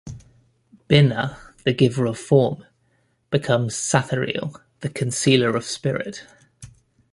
[0.89, 2.65] Binah, the giver of form,
[3.29, 6.25] becomes Sathariel, the concealer of spirit.